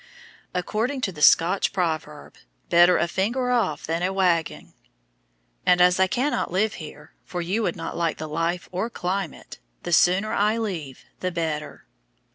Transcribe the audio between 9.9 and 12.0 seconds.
sooner I leave the better.